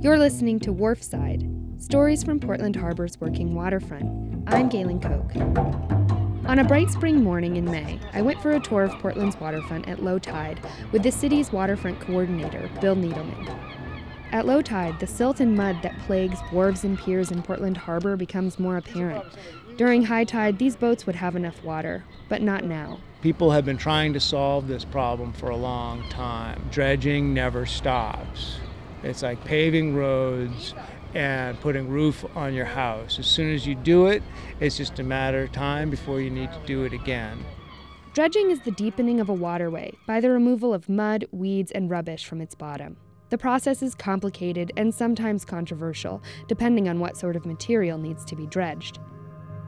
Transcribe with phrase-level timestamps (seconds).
[0.00, 4.44] You're listening to Wharfside Stories from Portland Harbor's working waterfront.
[4.46, 5.34] I'm Galen Koch.
[6.46, 9.88] On a bright spring morning in May, I went for a tour of Portland's waterfront
[9.88, 10.60] at low tide
[10.92, 13.58] with the city's waterfront coordinator, Bill Needleman.
[14.30, 18.16] At low tide, the silt and mud that plagues wharves and piers in Portland Harbor
[18.16, 19.24] becomes more apparent.
[19.76, 23.00] During high tide, these boats would have enough water, but not now.
[23.20, 26.68] People have been trying to solve this problem for a long time.
[26.70, 28.58] Dredging never stops.
[29.02, 30.74] It's like paving roads
[31.14, 33.18] and putting roof on your house.
[33.18, 34.22] As soon as you do it,
[34.60, 37.44] it's just a matter of time before you need to do it again.
[38.12, 42.26] Dredging is the deepening of a waterway by the removal of mud, weeds, and rubbish
[42.26, 42.96] from its bottom.
[43.30, 48.36] The process is complicated and sometimes controversial, depending on what sort of material needs to
[48.36, 48.98] be dredged.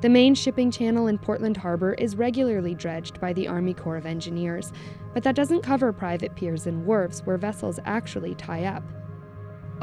[0.01, 4.07] The main shipping channel in Portland Harbor is regularly dredged by the Army Corps of
[4.07, 4.73] Engineers,
[5.13, 8.83] but that doesn't cover private piers and wharves where vessels actually tie up.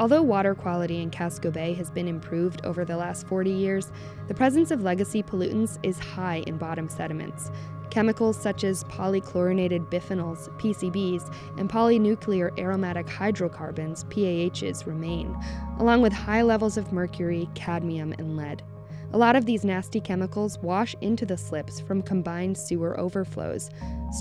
[0.00, 3.90] Although water quality in Casco Bay has been improved over the last 40 years,
[4.28, 7.50] the presence of legacy pollutants is high in bottom sediments.
[7.90, 15.36] Chemicals such as polychlorinated biphenyls, PCBs, and polynuclear aromatic hydrocarbons, PAHs, remain,
[15.78, 18.62] along with high levels of mercury, cadmium, and lead.
[19.14, 23.70] A lot of these nasty chemicals wash into the slips from combined sewer overflows.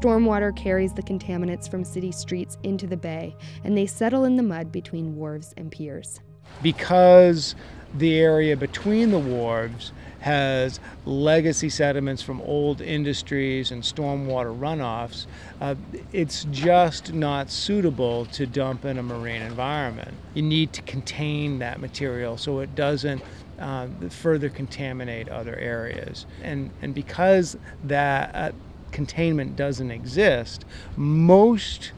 [0.01, 4.43] Stormwater carries the contaminants from city streets into the bay, and they settle in the
[4.43, 6.21] mud between wharves and piers.
[6.63, 7.53] Because
[7.95, 15.25] the area between the wharves has legacy sediments from old industries and stormwater runoffs,
[15.61, 15.75] uh,
[16.11, 20.13] it's just not suitable to dump in a marine environment.
[20.33, 23.21] You need to contain that material so it doesn't
[23.59, 26.25] uh, further contaminate other areas.
[26.43, 28.51] And, and because that uh,
[28.91, 30.65] containment doesn't exist,
[30.95, 31.91] most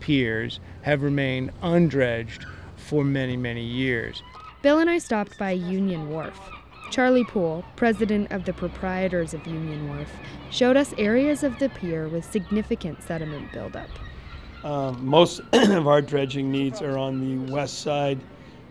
[0.00, 2.44] piers have remained undredged
[2.76, 4.22] for many, many years.
[4.62, 6.38] Bill and I stopped by Union Wharf.
[6.90, 10.10] Charlie Poole, president of the proprietors of Union Wharf,
[10.50, 13.88] showed us areas of the pier with significant sediment buildup.
[14.64, 18.18] Um, most of our dredging needs are on the west side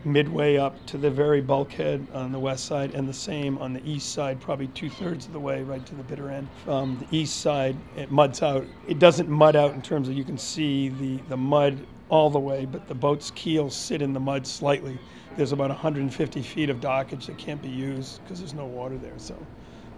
[0.05, 3.85] midway up to the very bulkhead on the west side, and the same on the
[3.89, 6.47] east side, probably two thirds of the way right to the bitter end.
[6.63, 8.65] From the east side, it muds out.
[8.87, 11.77] It doesn't mud out in terms of you can see the, the mud
[12.09, 14.97] all the way, but the boat's keels sit in the mud slightly.
[15.35, 19.17] There's about 150 feet of dockage that can't be used because there's no water there.
[19.17, 19.35] So,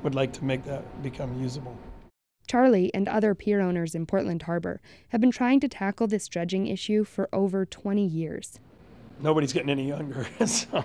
[0.04, 1.78] would like to make that become usable.
[2.48, 4.80] Charlie and other pier owners in Portland Harbor
[5.10, 8.60] have been trying to tackle this dredging issue for over 20 years
[9.20, 10.28] nobody's getting any younger.
[10.46, 10.84] so,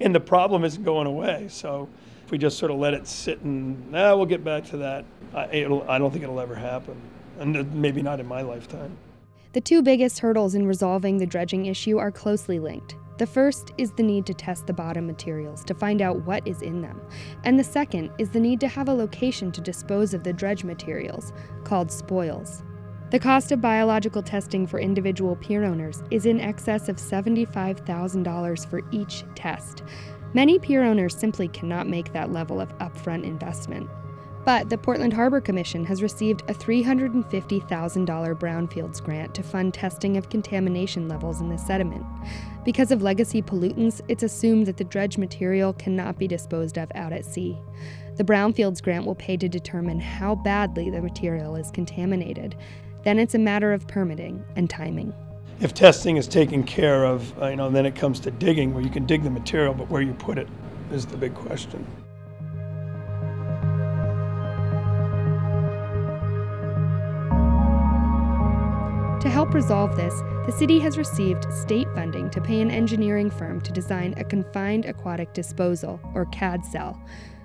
[0.00, 1.46] and the problem isn't going away.
[1.48, 1.88] So
[2.24, 5.04] if we just sort of let it sit and, nah, we'll get back to that,
[5.34, 7.00] I, I don't think it'll ever happen.
[7.38, 8.96] And maybe not in my lifetime.
[9.52, 12.94] The two biggest hurdles in resolving the dredging issue are closely linked.
[13.18, 16.62] The first is the need to test the bottom materials to find out what is
[16.62, 17.00] in them.
[17.44, 20.64] And the second is the need to have a location to dispose of the dredge
[20.64, 21.32] materials,
[21.64, 22.62] called spoils.
[23.10, 28.82] The cost of biological testing for individual pier owners is in excess of $75,000 for
[28.92, 29.82] each test.
[30.32, 33.90] Many pier owners simply cannot make that level of upfront investment.
[34.44, 40.30] But the Portland Harbor Commission has received a $350,000 brownfields grant to fund testing of
[40.30, 42.06] contamination levels in the sediment.
[42.64, 47.12] Because of legacy pollutants, it's assumed that the dredge material cannot be disposed of out
[47.12, 47.58] at sea.
[48.16, 52.56] The brownfields grant will pay to determine how badly the material is contaminated.
[53.02, 55.14] Then it's a matter of permitting and timing.
[55.60, 58.82] If testing is taken care of, uh, you know, then it comes to digging, where
[58.82, 60.48] you can dig the material, but where you put it
[60.92, 61.86] is the big question.
[69.20, 70.14] To help resolve this,
[70.46, 74.86] the city has received state funding to pay an engineering firm to design a confined
[74.86, 76.98] aquatic disposal, or CAD cell,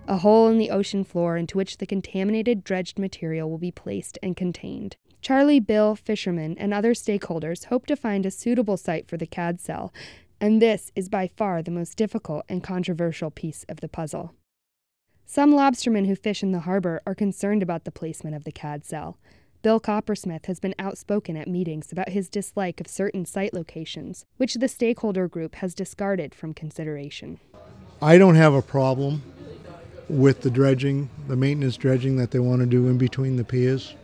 [0.08, 4.18] a hole in the ocean floor into which the contaminated dredged material will be placed
[4.24, 4.96] and contained.
[5.26, 9.60] Charlie, Bill, fishermen, and other stakeholders hope to find a suitable site for the CAD
[9.60, 9.92] cell,
[10.40, 14.36] and this is by far the most difficult and controversial piece of the puzzle.
[15.26, 18.86] Some lobstermen who fish in the harbor are concerned about the placement of the CAD
[18.86, 19.18] cell.
[19.64, 24.54] Bill Coppersmith has been outspoken at meetings about his dislike of certain site locations, which
[24.54, 27.40] the stakeholder group has discarded from consideration.
[28.00, 29.24] I don't have a problem
[30.08, 33.96] with the dredging, the maintenance dredging that they want to do in between the piers.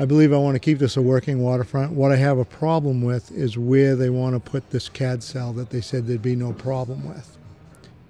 [0.00, 1.90] I believe I want to keep this a working waterfront.
[1.90, 5.52] What I have a problem with is where they want to put this CAD cell
[5.54, 7.36] that they said there'd be no problem with.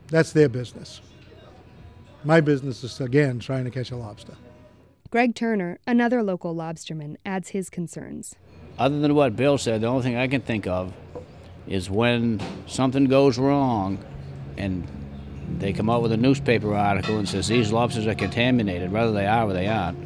[0.08, 1.00] That's their business.
[2.24, 4.34] My business is, again, trying to catch a lobster.
[5.10, 8.34] Greg Turner, another local lobsterman, adds his concerns.
[8.78, 10.92] Other than what Bill said, the only thing I can think of
[11.66, 13.98] is when something goes wrong
[14.58, 14.86] and
[15.58, 19.26] they come out with a newspaper article and says these lobsters are contaminated, whether they
[19.26, 19.98] are or they aren't.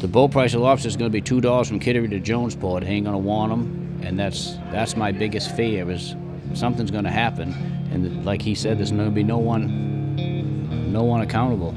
[0.00, 2.84] The bull price of lobster is going to be two dollars from Kittery to Jonesport.
[2.86, 6.14] He ain't going to want them, and that's that's my biggest fear is
[6.54, 7.52] something's going to happen,
[7.90, 11.74] and like he said, there's going to be no one, no one accountable.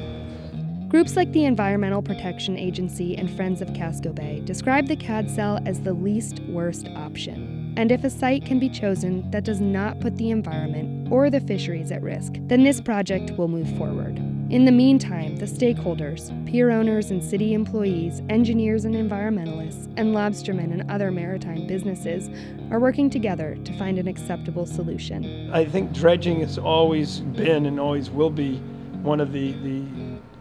[0.87, 5.59] Groups like the Environmental Protection Agency and Friends of Casco Bay describe the CAD cell
[5.65, 7.73] as the least worst option.
[7.77, 11.39] And if a site can be chosen that does not put the environment or the
[11.39, 14.30] fisheries at risk, then this project will move forward.
[14.51, 20.73] In the meantime, the stakeholders, pier owners and city employees, engineers and environmentalists, and lobstermen
[20.73, 22.29] and other maritime businesses
[22.69, 25.49] are working together to find an acceptable solution.
[25.53, 28.57] I think dredging has always been and always will be
[29.01, 29.85] one of the, the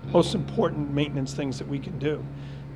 [0.07, 2.27] most important maintenance things that we can do.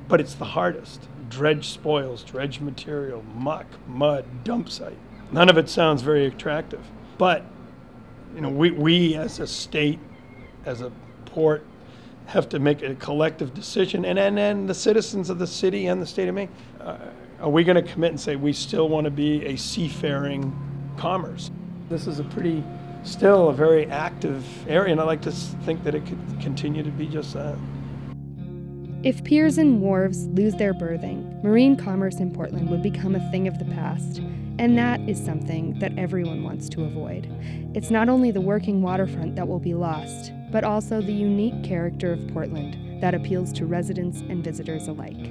[0.07, 1.09] But it's the hardest.
[1.27, 4.97] Dredge spoils, dredge material, muck, mud, dump site.
[5.33, 6.85] None of it sounds very attractive.
[7.17, 7.43] But
[8.33, 9.99] you know, we, we as a state,
[10.63, 10.93] as a
[12.27, 14.05] have to make a collective decision.
[14.05, 16.49] And then and, the citizens of the city and the state of Maine,
[16.81, 16.97] uh,
[17.39, 20.53] are we going to commit and say we still want to be a seafaring
[20.97, 21.51] commerce?
[21.89, 22.63] This is a pretty
[23.03, 26.89] still a very active area, and I like to think that it could continue to
[26.89, 27.55] be just that.
[29.03, 33.47] If piers and wharves lose their berthing, marine commerce in Portland would become a thing
[33.47, 34.17] of the past,
[34.57, 37.29] and that is something that everyone wants to avoid.
[37.75, 42.13] It's not only the working waterfront that will be lost, but also the unique character
[42.13, 45.29] of Portland that appeals to residents and visitors alike.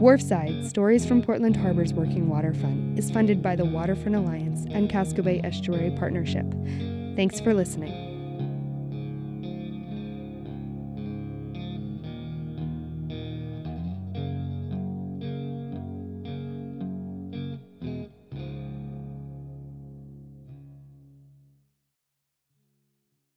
[0.00, 5.22] Wharfside Stories from Portland Harbor's Working Waterfront is funded by the Waterfront Alliance and Casco
[5.22, 6.52] Bay Estuary Partnership.
[7.14, 8.07] Thanks for listening.